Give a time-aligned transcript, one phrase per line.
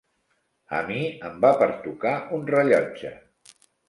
[0.77, 0.95] A mi
[1.29, 3.13] em va pertocar un rellotge.